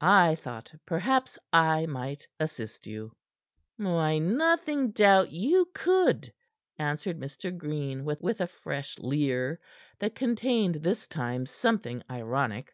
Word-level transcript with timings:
I 0.00 0.36
thought 0.36 0.72
perhaps 0.86 1.36
I 1.52 1.86
might 1.86 2.28
assist 2.38 2.86
you." 2.86 3.16
"I 3.80 4.20
nothing 4.20 4.92
doubt 4.92 5.32
you 5.32 5.68
could," 5.74 6.32
answered 6.78 7.18
Mr. 7.18 7.50
Green 7.58 8.04
with 8.04 8.40
a 8.40 8.46
fresh 8.46 8.96
leer, 9.00 9.58
that 9.98 10.14
contained 10.14 10.76
this 10.76 11.08
time 11.08 11.44
something 11.46 12.04
ironic. 12.08 12.72